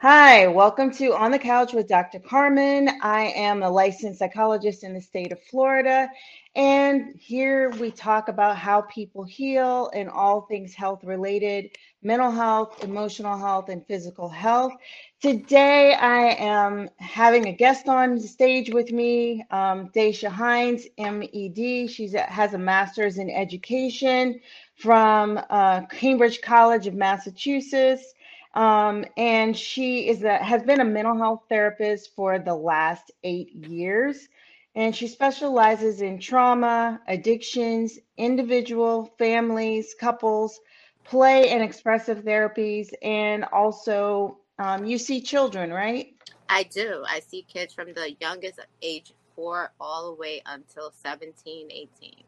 [0.00, 2.20] Hi, welcome to On the Couch with Dr.
[2.20, 2.88] Carmen.
[3.02, 6.08] I am a licensed psychologist in the state of Florida,
[6.54, 12.84] and here we talk about how people heal and all things health related mental health,
[12.84, 14.72] emotional health, and physical health.
[15.20, 21.90] Today, I am having a guest on stage with me, um, Daisha Hines, MED.
[21.90, 24.40] She has a master's in education
[24.76, 28.14] from uh, Cambridge College of Massachusetts.
[28.58, 33.54] Um, and she is a, has been a mental health therapist for the last eight
[33.54, 34.28] years.
[34.74, 40.58] And she specializes in trauma, addictions, individual, families, couples,
[41.04, 46.14] play and expressive therapies, and also um, you see children, right?
[46.48, 47.04] I do.
[47.08, 52.24] I see kids from the youngest age four all the way until 17, 18.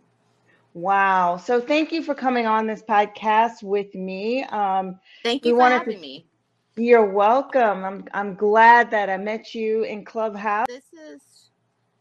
[0.74, 1.36] Wow.
[1.36, 4.44] So thank you for coming on this podcast with me.
[4.44, 6.26] Um, thank you for having to, me.
[6.76, 7.84] You're welcome.
[7.84, 10.66] I'm I'm glad that I met you in Clubhouse.
[10.68, 11.50] This is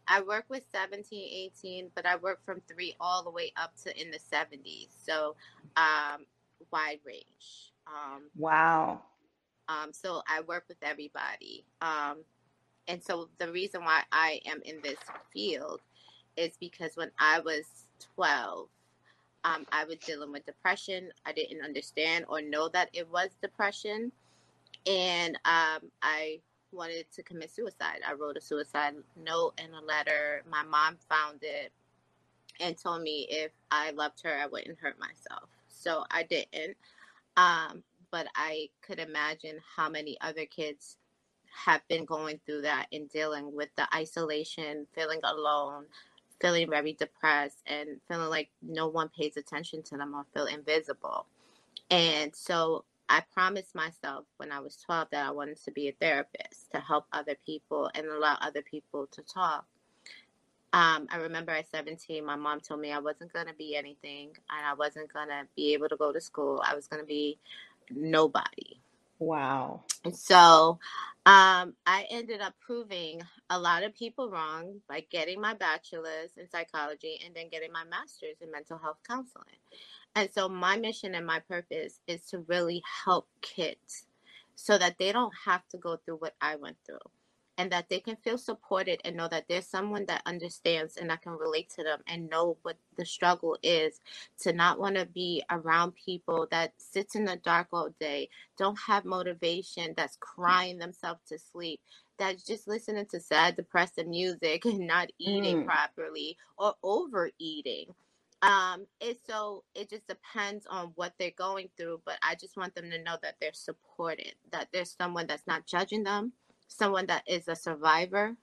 [0.06, 4.00] I work with 17, 18, but I work from 3 all the way up to
[4.00, 4.88] in the 70s.
[5.04, 5.34] So,
[5.76, 6.26] um
[6.70, 7.72] wide range.
[7.88, 9.02] Um Wow.
[9.68, 11.64] Um so I work with everybody.
[11.82, 12.18] Um
[12.86, 14.98] and so the reason why I am in this
[15.32, 15.80] field
[16.36, 17.64] is because when I was
[18.16, 18.68] 12,
[19.44, 21.10] um, I was dealing with depression.
[21.24, 24.12] I didn't understand or know that it was depression.
[24.86, 26.40] And um, I
[26.72, 28.00] wanted to commit suicide.
[28.06, 30.42] I wrote a suicide note and a letter.
[30.50, 31.72] My mom found it
[32.60, 35.48] and told me if I loved her, I wouldn't hurt myself.
[35.68, 36.76] So I didn't.
[37.36, 40.96] Um, but I could imagine how many other kids
[41.64, 45.86] have been going through that and dealing with the isolation, feeling alone,
[46.40, 51.26] feeling very depressed and feeling like no one pays attention to them or feel invisible.
[51.90, 55.92] And so I promised myself when I was 12 that I wanted to be a
[55.92, 59.66] therapist to help other people and allow other people to talk.
[60.72, 64.28] Um, I remember at 17, my mom told me I wasn't going to be anything
[64.28, 66.62] and I wasn't going to be able to go to school.
[66.64, 67.38] I was going to be
[67.90, 68.78] nobody.
[69.20, 69.84] Wow.
[70.14, 70.80] So
[71.26, 76.50] um, I ended up proving a lot of people wrong by getting my bachelor's in
[76.50, 79.46] psychology and then getting my master's in mental health counseling.
[80.16, 84.06] And so my mission and my purpose is to really help kids
[84.56, 86.98] so that they don't have to go through what I went through
[87.58, 91.22] and that they can feel supported and know that there's someone that understands and that
[91.22, 94.00] can relate to them and know what the struggle is
[94.38, 98.78] to not want to be around people that sits in the dark all day don't
[98.78, 101.80] have motivation that's crying themselves to sleep
[102.18, 105.66] that's just listening to sad depressive music and not eating mm.
[105.66, 107.86] properly or overeating
[108.42, 112.74] um it's so it just depends on what they're going through but i just want
[112.74, 116.32] them to know that they're supported that there's someone that's not judging them
[116.70, 118.36] someone that is a survivor,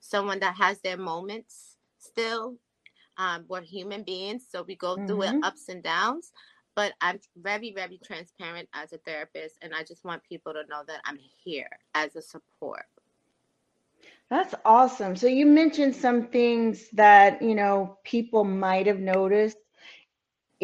[0.00, 2.56] someone that has their moments still.
[3.16, 5.38] Um, we're human beings, so we go through mm-hmm.
[5.38, 6.32] it ups and downs.
[6.74, 10.82] But I'm very, very transparent as a therapist, and I just want people to know
[10.88, 12.86] that I'm here as a support.
[14.30, 15.14] That's awesome.
[15.14, 19.58] So you mentioned some things that, you know, people might have noticed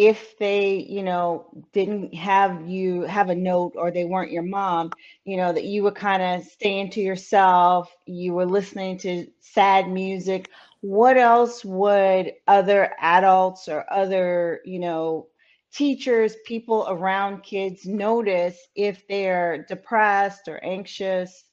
[0.00, 4.90] if they you know didn't have you have a note or they weren't your mom
[5.24, 9.90] you know that you were kind of staying to yourself you were listening to sad
[9.90, 10.48] music
[10.80, 15.26] what else would other adults or other you know
[15.72, 21.44] teachers people around kids notice if they're depressed or anxious?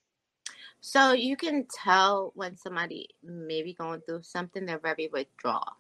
[0.82, 5.77] So you can tell when somebody maybe going through something they're very withdrawal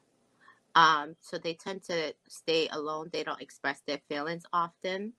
[0.75, 3.09] um, so they tend to stay alone.
[3.11, 5.13] They don't express their feelings often.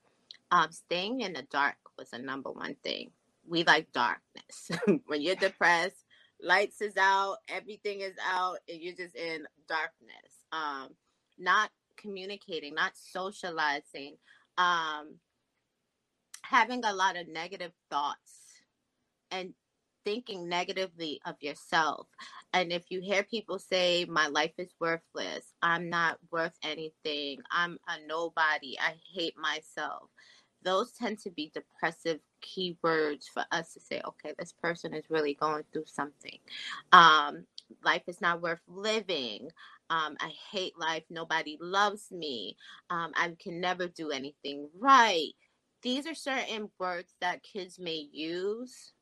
[0.50, 3.10] Um, staying in the dark was a number one thing.
[3.46, 4.70] We like darkness.
[5.06, 6.04] when you're depressed,
[6.40, 10.44] lights is out, everything is out, and you're just in darkness.
[10.52, 10.90] Um,
[11.38, 14.16] not communicating, not socializing,
[14.56, 15.16] um,
[16.42, 18.60] having a lot of negative thoughts,
[19.30, 19.54] and
[20.08, 22.06] thinking negatively of yourself.
[22.54, 27.78] And if you hear people say, My life is worthless, I'm not worth anything, I'm
[27.88, 30.08] a nobody, I hate myself,
[30.62, 35.34] those tend to be depressive keywords for us to say, Okay, this person is really
[35.34, 36.38] going through something.
[36.92, 37.44] Um,
[37.84, 39.50] life is not worth living.
[39.90, 41.04] Um, I hate life.
[41.10, 42.56] Nobody loves me.
[42.88, 45.32] Um, I can never do anything right.
[45.82, 48.94] These are certain words that kids may use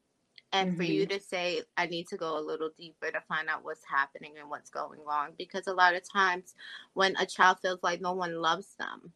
[0.52, 0.76] and mm-hmm.
[0.76, 1.16] for you mm-hmm.
[1.16, 4.48] to say i need to go a little deeper to find out what's happening and
[4.48, 6.54] what's going on because a lot of times
[6.94, 9.12] when a child feels like no one loves them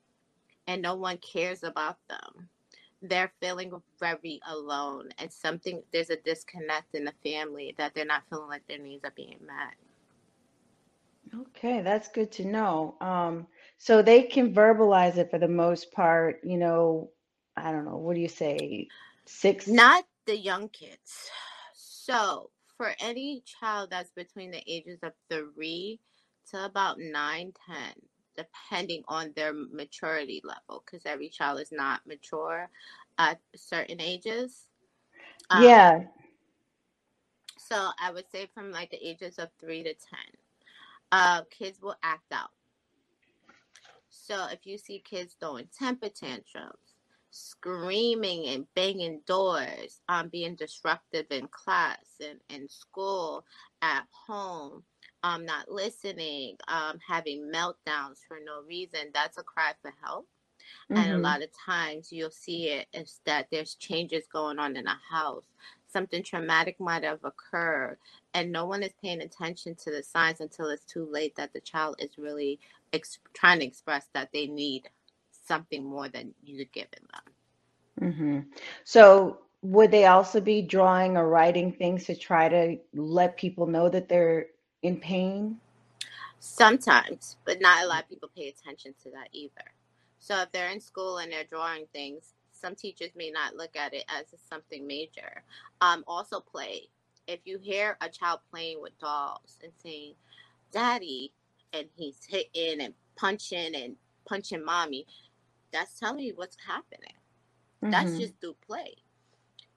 [0.67, 2.49] and no one cares about them
[3.03, 8.23] they're feeling very alone and something there's a disconnect in the family that they're not
[8.29, 9.75] feeling like their needs are being met.
[11.49, 12.97] Okay, that's good to know.
[13.01, 13.47] Um,
[13.79, 17.11] so they can verbalize it for the most part, you know,
[17.57, 18.89] I don't know, what do you say?
[19.27, 19.67] Six?
[19.69, 21.29] Not the young kids.
[21.75, 25.99] So for any child that's between the ages of three
[26.51, 27.95] to about nine, ten,
[28.37, 32.69] depending on their maturity level, because every child is not mature
[33.19, 34.67] at certain ages.
[35.51, 36.01] Um, yeah.
[37.59, 39.99] So I would say from like the ages of three to 10,
[41.11, 42.51] uh, kids will act out.
[44.11, 46.90] So if you see kids throwing temper tantrums,
[47.31, 53.45] screaming and banging doors, um, being disruptive in class and in school,
[53.83, 54.83] at home,
[55.23, 60.27] um, not listening, um, having meltdowns for no reason, that's a cry for help.
[60.91, 60.97] Mm-hmm.
[60.97, 61.23] And a mm-hmm.
[61.23, 65.47] lot of times you'll see it is that there's changes going on in a house.
[65.89, 67.99] Something traumatic might have occurred,
[68.33, 71.61] and no one is paying attention to the signs until it's too late that the
[71.61, 72.61] child is really
[72.93, 74.89] ex- trying to express that they need
[75.51, 78.09] something more than you've given them.
[78.09, 78.39] Mm-hmm.
[78.85, 83.89] So, would they also be drawing or writing things to try to let people know
[83.89, 84.47] that they're
[84.83, 85.59] in pain?
[86.39, 89.67] Sometimes, but not a lot of people pay attention to that either.
[90.21, 93.93] So if they're in school and they're drawing things, some teachers may not look at
[93.93, 95.43] it as something major.
[95.81, 96.89] Um, also, play.
[97.27, 100.15] If you hear a child playing with dolls and saying,
[100.73, 101.33] Daddy,
[101.73, 105.07] and he's hitting and punching and punching mommy,
[105.73, 107.15] that's telling you what's happening.
[107.83, 107.91] Mm-hmm.
[107.91, 108.97] That's just through play.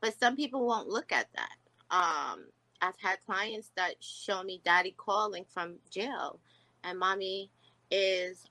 [0.01, 1.95] But some people won't look at that.
[1.95, 2.45] Um,
[2.81, 6.40] I've had clients that show me daddy calling from jail
[6.84, 7.50] and mommy
[7.92, 8.50] is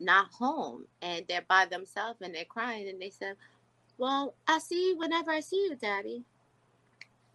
[0.00, 3.36] not home and they're by themselves and they're crying and they said,
[3.98, 6.24] Well, I see you whenever I see you, daddy.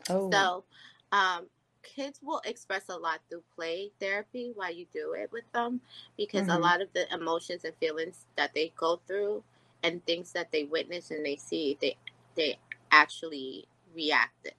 [0.10, 0.32] Oh.
[0.32, 0.64] So
[1.12, 1.48] um,
[1.84, 5.82] kids will express a lot through play therapy while you do it with them
[6.18, 6.58] because mm-hmm.
[6.58, 9.44] a lot of the emotions and feelings that they go through
[9.84, 11.96] and things that they witness and they see, they
[12.36, 12.58] they
[12.92, 14.56] actually react it.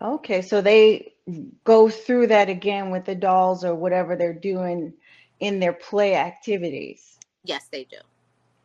[0.00, 1.14] Okay, so they
[1.64, 4.92] go through that again with the dolls or whatever they're doing
[5.40, 7.18] in their play activities.
[7.44, 7.98] Yes, they do.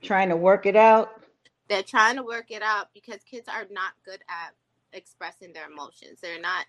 [0.01, 1.21] Trying to work it out.
[1.67, 4.53] They're trying to work it out because kids are not good at
[4.93, 6.19] expressing their emotions.
[6.21, 6.65] They're not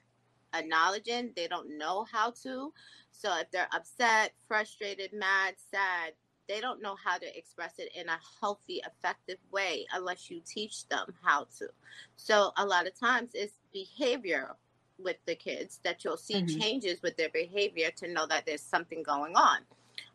[0.55, 2.73] acknowledging, they don't know how to.
[3.13, 6.13] So if they're upset, frustrated, mad, sad,
[6.49, 10.89] they don't know how to express it in a healthy, effective way unless you teach
[10.89, 11.69] them how to.
[12.17, 14.57] So a lot of times it's behavior
[14.99, 16.59] with the kids that you'll see mm-hmm.
[16.59, 19.59] changes with their behavior to know that there's something going on.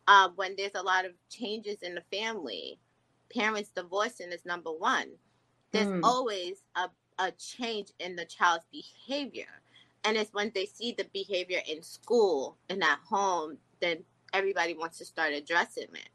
[0.06, 2.78] Uh, when there's a lot of changes in the family,
[3.34, 5.08] parents divorcing is number one.
[5.72, 6.00] There's mm.
[6.02, 9.62] always a, a change in the child's behavior.
[10.04, 14.98] And it's when they see the behavior in school and at home, then everybody wants
[14.98, 16.08] to start addressing it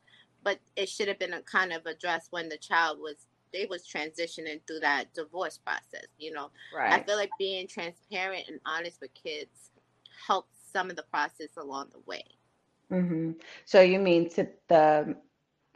[0.43, 3.87] but it should have been a kind of addressed when the child was they was
[3.87, 6.93] transitioning through that divorce process you know right.
[6.93, 9.71] i feel like being transparent and honest with kids
[10.27, 12.23] helps some of the process along the way
[12.91, 13.31] mm-hmm.
[13.65, 15.15] so you mean to the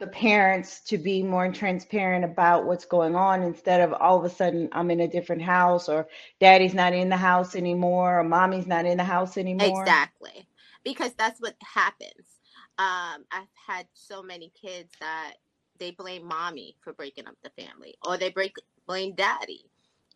[0.00, 4.34] the parents to be more transparent about what's going on instead of all of a
[4.34, 6.08] sudden I'm in a different house or
[6.40, 9.80] daddy's not in the house anymore or mommy's not in the house anymore.
[9.82, 10.46] Exactly.
[10.84, 12.34] Because that's what happens
[12.78, 15.34] um, I've had so many kids that
[15.78, 19.64] they blame mommy for breaking up the family, or they break blame daddy,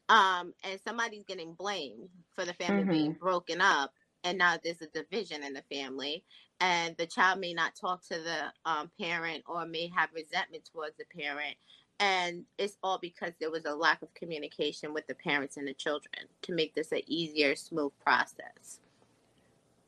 [0.09, 2.91] um, and somebody's getting blamed for the family mm-hmm.
[2.91, 3.93] being broken up,
[4.25, 6.25] and now there's a division in the family,
[6.61, 10.97] and the child may not talk to the um, parent or may have resentment towards
[10.97, 11.57] the parent,
[12.00, 15.75] and it's all because there was a lack of communication with the parents and the
[15.75, 18.81] children to make this an easier, smooth process.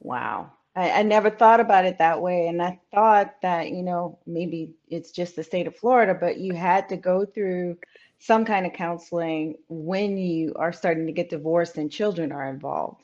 [0.00, 0.52] Wow.
[0.74, 2.48] I, I never thought about it that way.
[2.48, 6.54] And I thought that, you know, maybe it's just the state of Florida, but you
[6.54, 7.76] had to go through
[8.18, 13.02] some kind of counseling when you are starting to get divorced and children are involved.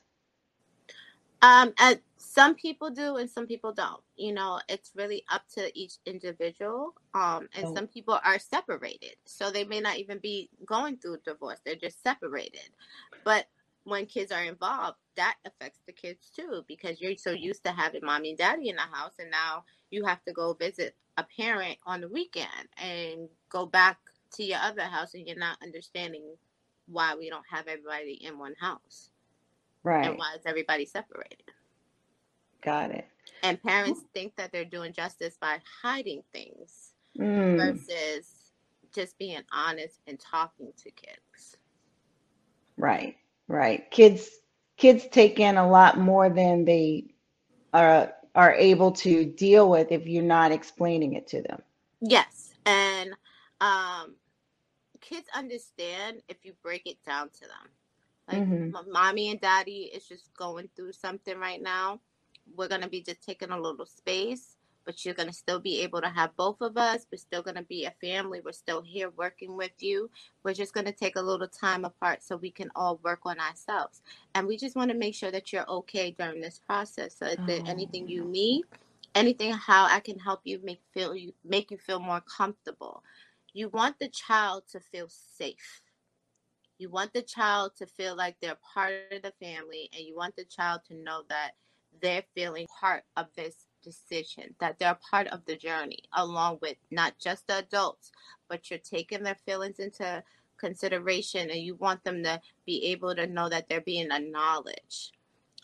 [1.42, 2.00] Um, and
[2.36, 4.02] some people do and some people don't.
[4.16, 6.94] You know, it's really up to each individual.
[7.14, 7.74] Um, and oh.
[7.74, 12.02] some people are separated, so they may not even be going through divorce; they're just
[12.02, 12.68] separated.
[13.24, 13.46] But
[13.84, 18.04] when kids are involved, that affects the kids too because you're so used to having
[18.04, 21.78] mommy and daddy in the house, and now you have to go visit a parent
[21.86, 23.96] on the weekend and go back
[24.34, 26.22] to your other house, and you're not understanding
[26.86, 29.08] why we don't have everybody in one house.
[29.82, 30.06] Right.
[30.06, 31.42] And why is everybody separated?
[32.62, 33.06] Got it.
[33.42, 37.56] And parents think that they're doing justice by hiding things mm.
[37.56, 38.52] versus
[38.94, 41.56] just being honest and talking to kids.
[42.76, 43.16] Right,
[43.48, 43.90] right.
[43.90, 44.28] Kids
[44.76, 47.14] kids take in a lot more than they
[47.72, 51.62] are are able to deal with if you're not explaining it to them.
[52.00, 53.10] Yes, and
[53.60, 54.14] um,
[55.00, 57.70] kids understand if you break it down to them.
[58.28, 58.92] Like, mm-hmm.
[58.92, 62.00] mommy and daddy is just going through something right now.
[62.54, 66.00] We're gonna be just taking a little space but you're going to still be able
[66.00, 67.06] to have both of us.
[67.10, 68.40] We're still going to be a family.
[68.42, 70.08] We're still here working with you.
[70.44, 73.40] We're just going to take a little time apart so we can all work on
[73.40, 74.00] ourselves.
[74.34, 77.16] And we just want to make sure that you're okay during this process.
[77.18, 77.46] So, if oh.
[77.46, 78.28] there's anything you oh.
[78.28, 78.64] need,
[79.16, 83.02] anything how I can help you make feel you make you feel more comfortable.
[83.52, 85.82] You want the child to feel safe.
[86.78, 90.36] You want the child to feel like they're part of the family, and you want
[90.36, 91.52] the child to know that
[92.00, 97.14] they're feeling part of this decision, that they're part of the journey, along with not
[97.18, 98.12] just the adults,
[98.48, 100.22] but you're taking their feelings into
[100.58, 105.12] consideration and you want them to be able to know that they're being acknowledged.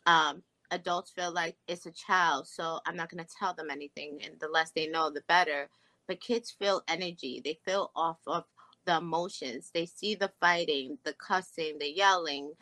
[0.06, 4.20] Um, adults feel like it's a child, so I'm not going to tell them anything,
[4.24, 5.68] and the less they know, the better.
[6.06, 8.44] But kids feel energy, they feel off of
[8.84, 12.52] the emotions, they see the fighting, the cussing, the yelling,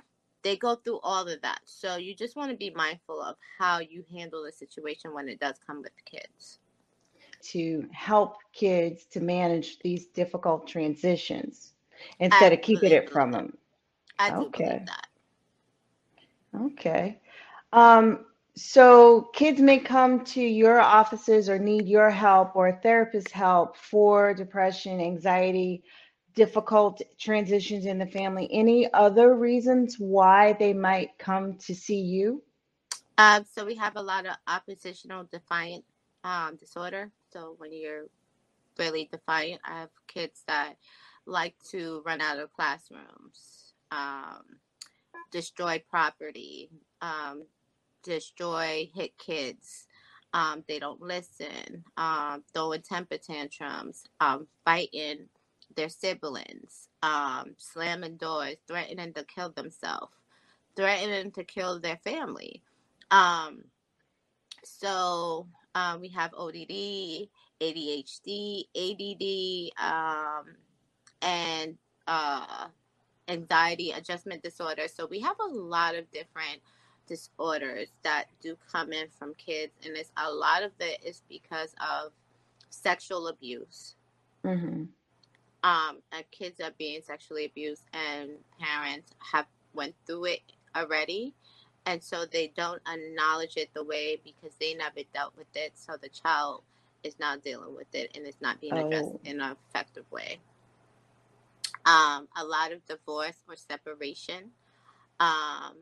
[0.42, 1.60] they go through all of that.
[1.64, 5.40] So you just want to be mindful of how you handle the situation when it
[5.40, 6.58] does come with kids.
[7.42, 11.72] To help kids to manage these difficult transitions
[12.18, 13.56] instead of keeping it from them.
[14.18, 14.84] I okay.
[16.54, 17.20] Okay.
[17.72, 23.32] Um, so kids may come to your offices or need your help or a therapist's
[23.32, 25.84] help for depression, anxiety,
[26.34, 32.42] difficult transitions in the family, any other reasons why they might come to see you?
[33.18, 35.84] Uh, so we have a lot of oppositional defiant
[36.24, 37.10] um, disorder.
[37.32, 38.06] So when you're
[38.78, 40.74] really defiant, I have kids that
[41.26, 44.42] like to run out of classrooms, um,
[45.30, 46.70] destroy property,
[47.02, 47.44] um,
[48.02, 49.86] destroy hit kids.
[50.32, 55.28] Um, they don't listen, um, throwing temper tantrums, um, fighting
[55.76, 60.12] their siblings, um, slamming doors, threatening to kill themselves,
[60.76, 62.62] threatening to kill their family.
[63.10, 63.64] Um,
[64.64, 67.28] so um, we have ODD,
[67.60, 70.44] ADHD, ADD, um,
[71.22, 72.66] and uh,
[73.28, 74.88] anxiety adjustment disorder.
[74.88, 76.60] So we have a lot of different
[77.06, 81.74] disorders that do come in from kids, and it's a lot of it is because
[81.80, 82.12] of
[82.70, 83.94] sexual abuse.
[84.44, 84.84] Mm-hmm
[85.62, 85.98] um,
[86.30, 90.40] kids are being sexually abused and parents have went through it
[90.74, 91.34] already.
[91.86, 95.72] And so they don't acknowledge it the way because they never dealt with it.
[95.74, 96.62] So the child
[97.02, 99.20] is not dealing with it and it's not being addressed oh.
[99.24, 100.38] in an effective way.
[101.86, 104.50] Um, a lot of divorce or separation
[105.18, 105.76] um,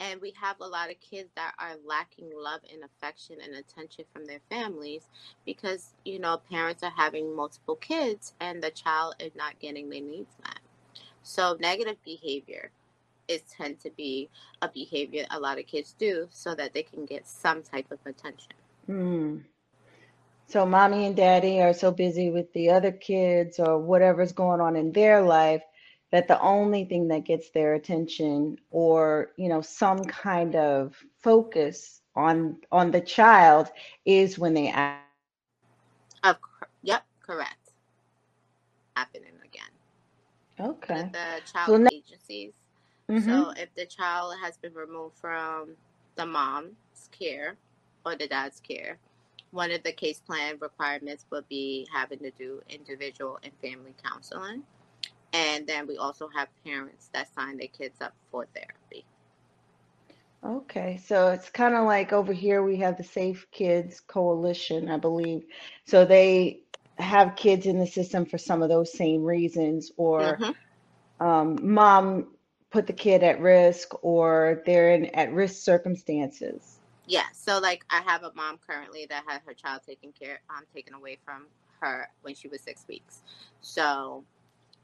[0.00, 4.04] and we have a lot of kids that are lacking love and affection and attention
[4.12, 5.08] from their families
[5.44, 10.02] because you know parents are having multiple kids and the child is not getting their
[10.02, 10.60] needs met
[11.22, 12.70] so negative behavior
[13.28, 14.28] is tend to be
[14.62, 17.98] a behavior a lot of kids do so that they can get some type of
[18.06, 18.52] attention
[18.88, 19.42] mm.
[20.46, 24.76] so mommy and daddy are so busy with the other kids or whatever's going on
[24.76, 25.62] in their life
[26.16, 32.00] that the only thing that gets their attention or you know some kind of focus
[32.14, 33.70] on on the child
[34.06, 35.04] is when they act
[36.24, 36.36] of
[36.82, 37.72] yep correct.
[38.96, 39.72] Happening again.
[40.58, 41.10] Okay.
[41.12, 42.54] The child so now- agencies
[43.10, 43.20] mm-hmm.
[43.20, 45.76] so if the child has been removed from
[46.16, 47.56] the mom's care
[48.06, 48.98] or the dad's care
[49.50, 54.64] one of the case plan requirements would be having to do individual and family counseling
[55.32, 59.04] and then we also have parents that sign their kids up for therapy.
[60.44, 64.96] Okay, so it's kind of like over here we have the Safe Kids Coalition, I
[64.96, 65.44] believe.
[65.86, 66.60] So they
[66.98, 71.26] have kids in the system for some of those same reasons, or mm-hmm.
[71.26, 72.28] um, mom
[72.70, 76.78] put the kid at risk, or they're in at risk circumstances.
[77.06, 80.64] Yeah, so like I have a mom currently that had her child taken care, um,
[80.74, 81.46] taken away from
[81.80, 83.22] her when she was six weeks.
[83.60, 84.24] So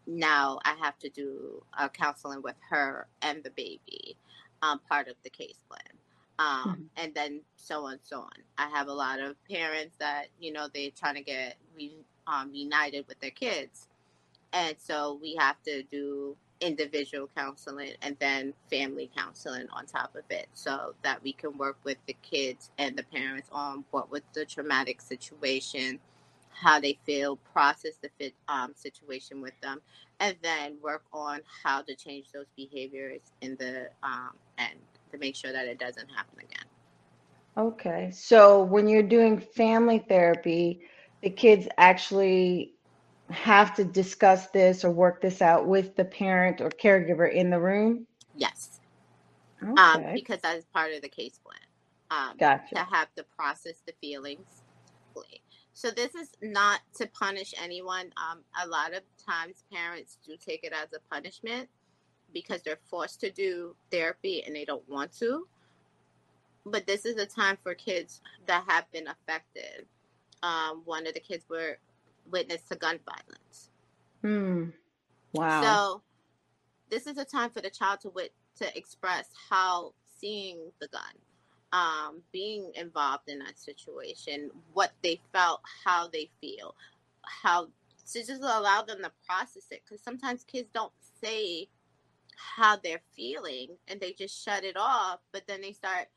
[0.06, 4.16] now I have to do uh, counseling with her and the baby,
[4.62, 5.80] um, part of the case plan.
[6.38, 6.82] Um, mm-hmm.
[6.97, 8.30] And then so on, so on.
[8.59, 12.50] I have a lot of parents that, you know, they're trying to get re- um,
[12.52, 13.88] united with their kids.
[14.52, 20.23] And so we have to do individual counseling and then family counseling on top of
[20.30, 24.23] it so that we can work with the kids and the parents on what was
[24.32, 25.99] the traumatic situation
[26.52, 29.80] how they feel, process the fit, um, situation with them,
[30.21, 34.78] and then work on how to change those behaviors in the um, end
[35.11, 36.64] to make sure that it doesn't happen again.
[37.56, 38.11] Okay.
[38.12, 40.82] So when you're doing family therapy,
[41.23, 42.75] the kids actually
[43.30, 47.61] have to discuss this or work this out with the parent or caregiver in the
[47.61, 48.06] room?
[48.35, 48.80] Yes.
[49.62, 49.80] Okay.
[49.80, 51.59] Um, because that is part of the case plan.
[52.11, 52.75] Um, Gotcha.
[52.75, 54.62] to have to process the feelings.
[55.75, 58.12] So this is not to punish anyone.
[58.17, 61.69] Um, a lot of times parents do take it as a punishment
[62.33, 65.47] because they're forced to do therapy and they don't want to.
[66.64, 69.87] But this is a time for kids that have been affected.
[70.43, 71.79] Um, one of the kids were
[72.31, 73.71] witness to gun violence.
[74.23, 74.71] Hmm.
[75.33, 75.62] Wow.
[75.62, 76.02] So
[76.91, 81.14] this is a time for the child to wit- to express how seeing the gun,
[81.73, 86.75] um, being involved in that situation, what they felt, how they feel,
[87.25, 87.67] how
[88.12, 89.83] to just allow them to process it.
[89.85, 91.69] Because sometimes kids don't say
[92.37, 96.09] how they're feeling and they just shut it off, but then they start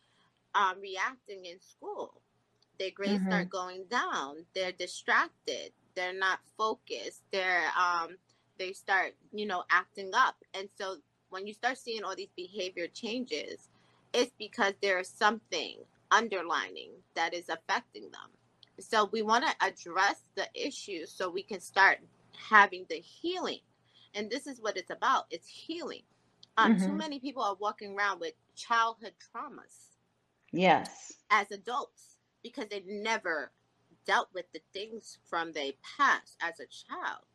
[0.55, 2.21] um, reacting in school.
[2.79, 3.25] Their grades Mhm.
[3.25, 4.45] start going down.
[4.53, 5.74] They're distracted.
[5.95, 7.24] They're not focused.
[7.31, 8.17] They're um,
[8.57, 10.97] they start you know acting up, and so
[11.29, 13.69] when you start seeing all these behavior changes,
[14.15, 18.31] it's because there's something underlining that is affecting them.
[18.79, 22.00] So we want to address the issues so we can start
[22.50, 23.62] having the healing.
[24.15, 25.25] And this is what it's about.
[25.31, 26.03] It's healing.
[26.57, 26.98] Um, Too Mhm.
[26.98, 29.98] many people are walking around with childhood traumas
[30.53, 31.13] yes.
[31.31, 33.51] as adults because they never
[34.05, 37.25] dealt with the things from their past as a child.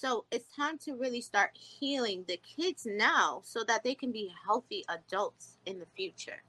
[0.00, 4.32] So it's time to really start healing the kids now so that they can be
[4.46, 6.42] healthy adults in the future.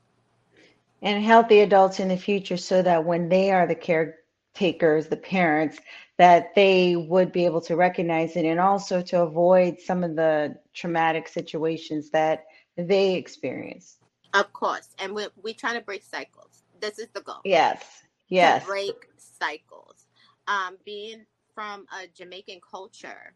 [1.02, 5.80] And healthy adults in the future so that when they are the caretakers, the parents,
[6.18, 10.56] that they would be able to recognize it and also to avoid some of the
[10.74, 12.46] traumatic situations that
[12.78, 13.98] they experience.
[14.34, 14.96] Of course.
[14.98, 16.64] And we're, we trying to break cycles.
[16.80, 17.42] This is the goal.
[17.44, 17.84] Yes.
[18.30, 18.64] Yes.
[18.64, 20.08] To break cycles.
[20.48, 23.34] Um, being from a Jamaican culture,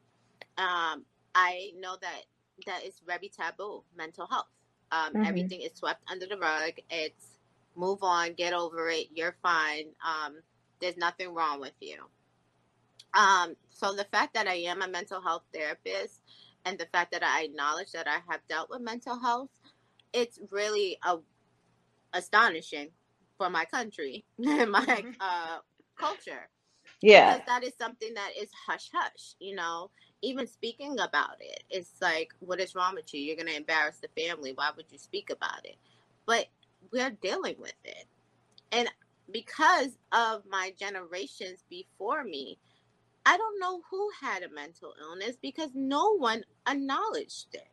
[0.57, 2.21] um, I know that
[2.65, 4.47] that is very taboo, mental health.
[4.91, 5.25] Um, Mhm.
[5.27, 6.73] Everything is swept under the rug.
[6.89, 7.39] It's
[7.75, 9.93] move on, get over it, you're fine.
[10.05, 10.41] Um,
[10.79, 12.09] there's nothing wrong with you.
[13.13, 16.21] Um, so the fact that I am a mental health therapist
[16.65, 19.49] and the fact that I acknowledge that I have dealt with mental health,
[20.13, 21.17] it's really a,
[22.13, 22.89] astonishing
[23.37, 25.15] for my country and my Mhm.
[25.19, 25.59] uh,
[25.97, 26.49] culture
[27.01, 27.33] Yeah.
[27.33, 29.91] because that is something that is hush hush you know
[30.25, 33.97] even speaking about it it's like what is wrong with you you're going to embarrass
[33.99, 35.75] the family why would you speak about it
[36.25, 36.47] but
[36.91, 38.05] we're dealing with it
[38.71, 38.89] and
[39.31, 42.57] because of my generations before me
[43.25, 47.67] i don't know who had a mental illness because no one acknowledged it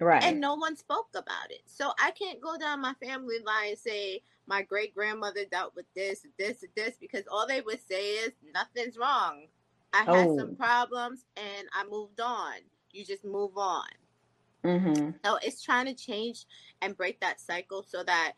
[0.00, 0.24] Right.
[0.24, 1.62] and no one spoke about it.
[1.66, 5.86] So I can't go down my family line and say my great grandmother dealt with
[5.94, 9.46] this, this, this, because all they would say is nothing's wrong.
[9.92, 10.36] I had Oh.
[10.38, 12.54] some problems and I moved on.
[12.92, 13.88] You just move on.
[14.64, 16.46] hmm So it's trying to change
[16.80, 18.34] and break that cycle so that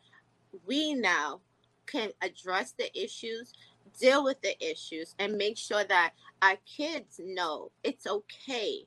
[0.65, 1.41] we now
[1.87, 3.53] can address the issues,
[3.99, 8.85] deal with the issues, and make sure that our kids know it's okay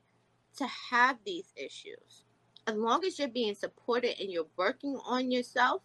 [0.57, 2.25] to have these issues.
[2.67, 5.81] As long as you're being supported and you're working on yourself,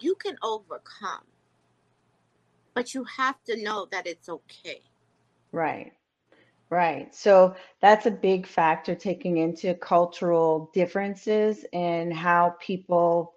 [0.00, 1.24] you can overcome.
[2.74, 4.82] But you have to know that it's okay.
[5.52, 5.92] Right.
[6.68, 7.14] Right.
[7.14, 13.34] So that's a big factor taking into cultural differences and how people,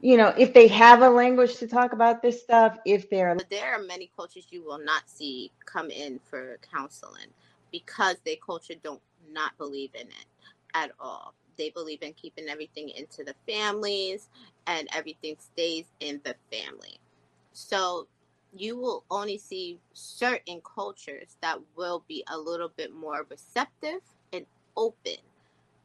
[0.00, 3.72] you know, if they have a language to talk about this stuff, if they're, there
[3.74, 7.28] are many cultures you will not see come in for counseling
[7.70, 10.26] because their culture don't not believe in it
[10.74, 11.34] at all.
[11.56, 14.28] They believe in keeping everything into the families
[14.66, 16.98] and everything stays in the family.
[17.52, 18.08] So
[18.54, 24.00] you will only see certain cultures that will be a little bit more receptive
[24.32, 25.16] and open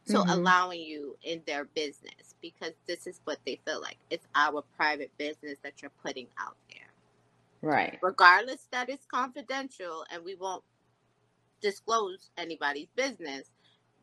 [0.06, 0.34] to Mhm.
[0.34, 3.98] allowing you in their business because this is what they feel like.
[4.10, 6.88] It's our private business that you're putting out there
[7.62, 8.00] right.
[8.02, 10.64] regardless that it's confidential and we won't
[11.62, 13.50] disclose anybody's business,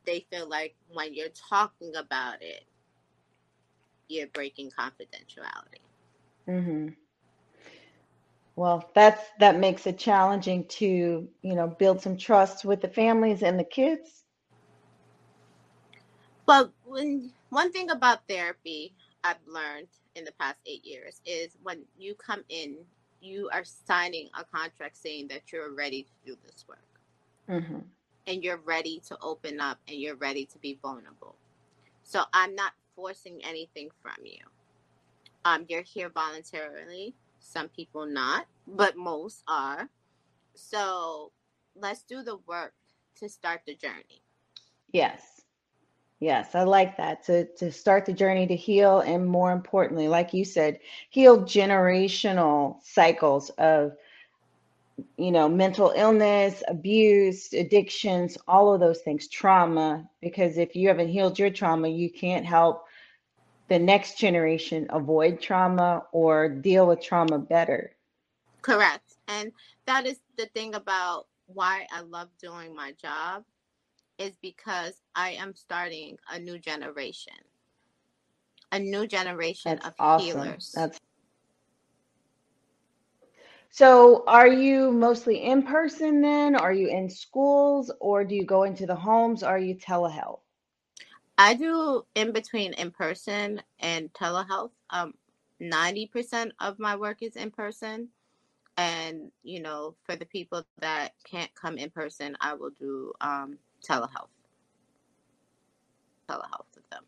[0.06, 2.65] they feel like when you're talking about it,
[4.10, 5.82] you're breaking confidentiality.
[6.47, 6.89] hmm
[8.56, 13.44] Well, that's that makes it challenging to, you know, build some trust with the families
[13.44, 14.24] and the kids.
[16.46, 21.84] But when one thing about therapy I've learned in the past eight years is when
[21.98, 22.78] you come in
[23.22, 26.80] you are signing a contract saying that you're ready to do this work.
[27.50, 27.80] Mm-hmm.
[28.28, 31.36] And you're ready to open up and you're ready to be vulnerable.
[32.04, 34.40] So I'm not forcing anything from you.
[35.46, 37.16] Um, you're here voluntarily.
[37.41, 39.89] Some people not, but most are.
[40.56, 41.32] So
[41.75, 42.73] let's do the work
[43.17, 44.23] to start the journey.
[44.93, 45.41] Yes.
[46.19, 50.34] Yes, I like that to to start the journey to heal and more importantly, like
[50.34, 53.93] you said, heal generational cycles of
[55.17, 61.10] you know, mental illness, abuse, addictions, all of those things, trauma because if you haven't
[61.10, 62.86] healed your trauma, you can't help
[63.71, 67.95] the next generation avoid trauma or deal with trauma better.
[68.62, 69.15] Correct.
[69.29, 69.53] And
[69.86, 73.45] that is the thing about why I love doing my job
[74.17, 77.34] is because I am starting a new generation.
[78.73, 80.41] A new generation That's of awesome.
[80.41, 80.73] healers.
[80.75, 80.99] That's
[83.69, 86.57] so are you mostly in person then?
[86.57, 89.43] Are you in schools or do you go into the homes?
[89.43, 90.41] Are you telehealth?
[91.41, 94.69] I do in between in person and telehealth.
[94.91, 95.15] Um,
[95.60, 98.10] 90% of my work is in person.
[98.77, 103.58] And, you know, for the people that can't come in person, I will do um,
[103.84, 104.30] telehealth.
[106.30, 107.04] Telehealth with them.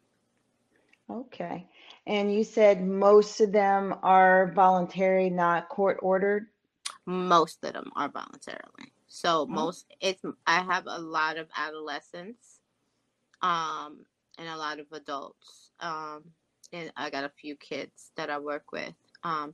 [1.11, 1.67] Okay.
[2.07, 6.47] And you said most of them are voluntary, not court ordered?
[7.05, 8.93] Most of them are voluntarily.
[9.07, 9.45] So oh.
[9.45, 12.59] most it's I have a lot of adolescents,
[13.43, 13.99] um,
[14.37, 15.71] and a lot of adults.
[15.79, 16.23] Um,
[16.71, 18.93] and I got a few kids that I work with.
[19.23, 19.53] Um,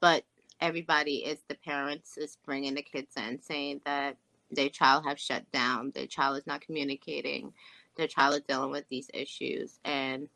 [0.00, 0.24] but
[0.60, 4.16] everybody is the parents is bringing the kids in saying that
[4.50, 7.52] their child have shut down, their child is not communicating,
[7.96, 10.28] their child is dealing with these issues, and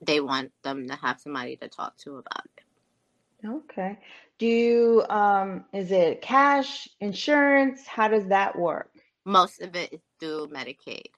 [0.00, 3.46] they want them to have somebody to talk to about it.
[3.46, 3.98] Okay.
[4.38, 7.86] Do you, um, is it cash, insurance?
[7.86, 8.90] How does that work?
[9.24, 11.10] Most of it is through Medicaid.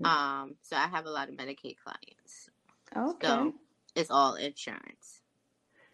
[0.00, 0.06] Mm.
[0.06, 2.50] Um, so I have a lot of Medicaid clients.
[2.96, 3.26] Okay.
[3.26, 3.54] So
[3.94, 5.20] it's all insurance.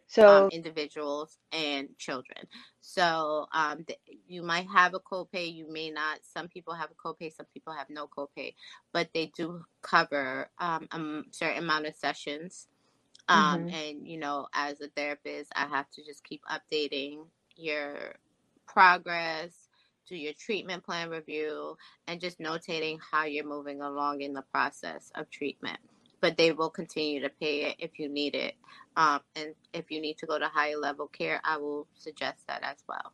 [0.07, 2.47] So um, individuals and children.
[2.81, 6.21] So um, th- you might have a copay, you may not.
[6.23, 8.55] Some people have a copay, some people have no copay,
[8.93, 12.69] but they do cover um, a certain amount of sessions
[13.29, 13.75] um, mm-hmm.
[13.75, 18.17] And, you know, as a therapist, I have to just keep updating your
[18.67, 19.64] progress,
[20.09, 25.11] do your treatment plan review, and just notating how you're moving along in the process
[25.15, 25.79] of treatment.
[26.21, 28.55] But they will continue to pay it if you need it.
[28.97, 32.63] Um, and if you need to go to higher level care, I will suggest that
[32.63, 33.13] as well.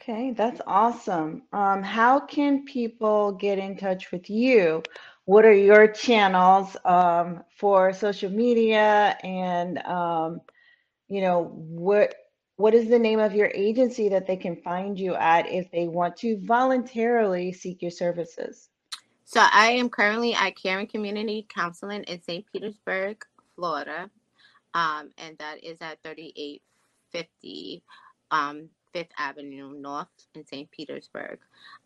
[0.00, 1.42] Okay, that's awesome.
[1.52, 4.82] Um, how can people get in touch with you?
[5.26, 10.40] what are your channels um, for social media and um,
[11.08, 12.14] you know what
[12.56, 15.88] what is the name of your agency that they can find you at if they
[15.88, 18.70] want to voluntarily seek your services?
[19.24, 23.24] So i am currently at caring community counseling in st petersburg
[23.56, 24.10] florida.
[24.74, 27.82] Um, and that is at 3850
[28.30, 30.70] um, Fifth Avenue North in St.
[30.70, 31.38] Petersburg.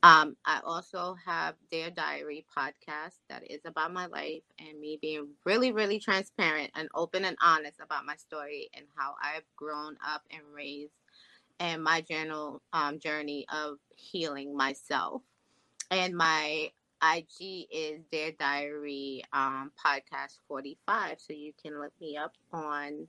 [0.05, 5.27] Um, I also have Dear Diary podcast that is about my life and me being
[5.45, 10.23] really, really transparent and open and honest about my story and how I've grown up
[10.31, 10.93] and raised
[11.59, 15.23] and my journal um, journey of healing myself.
[15.91, 16.71] And my
[17.03, 21.17] IG is Dear Diary um, podcast 45.
[21.19, 23.09] So you can look me up on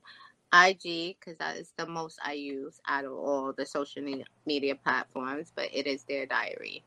[0.54, 4.04] IG because that is the most I use out of all the social
[4.46, 6.84] media platforms, but it is Dear Diary.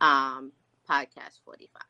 [0.00, 0.52] Um,
[0.88, 1.82] podcast 45.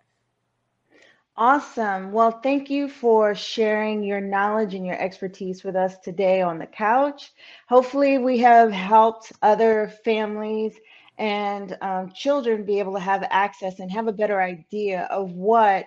[1.37, 2.13] Awesome.
[2.13, 6.67] Well, thank you for sharing your knowledge and your expertise with us today on the
[6.67, 7.33] couch.
[7.69, 10.79] Hopefully, we have helped other families
[11.19, 15.85] and um, children be able to have access and have a better idea of what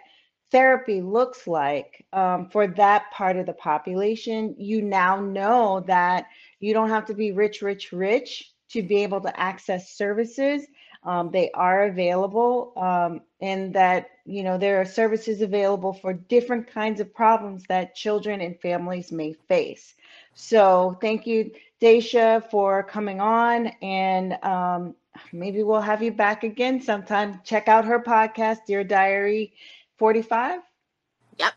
[0.52, 6.26] therapy looks like um, for that part of the population, you now know that
[6.60, 10.66] you don't have to be rich, rich, rich to be able to access services.
[11.04, 16.68] Um, they are available, um, and that you know there are services available for different
[16.68, 19.96] kinds of problems that children and families may face.
[20.36, 24.96] So, thank you, Daisha, for coming on, and um,
[25.34, 27.42] maybe we'll have you back again sometime.
[27.44, 29.54] Check out her podcast, Dear Diary
[30.02, 30.62] 45?
[31.38, 31.54] Yep.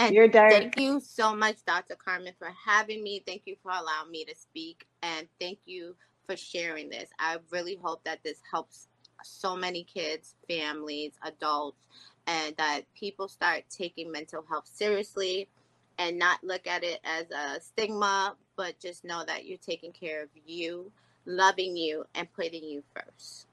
[0.00, 0.50] And you're done.
[0.50, 1.94] thank you so much, Dr.
[1.94, 3.22] Carmen, for having me.
[3.26, 4.86] Thank you for allowing me to speak.
[5.02, 7.08] And thank you for sharing this.
[7.18, 8.88] I really hope that this helps
[9.22, 11.86] so many kids, families, adults,
[12.26, 15.48] and that people start taking mental health seriously
[15.96, 20.22] and not look at it as a stigma, but just know that you're taking care
[20.22, 20.92] of you,
[21.24, 23.46] loving you, and putting you first.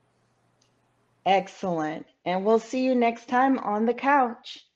[1.28, 2.08] Excellent.
[2.26, 4.67] And we'll see you next time on the couch.